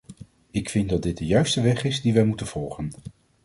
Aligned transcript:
Ik 0.51 0.69
vind 0.69 0.89
dat 0.89 1.03
dit 1.03 1.17
de 1.17 1.25
juiste 1.25 1.61
weg 1.61 1.83
is 1.83 2.01
die 2.01 2.13
wij 2.13 2.23
moeten 2.25 2.47
volgen. 2.47 2.91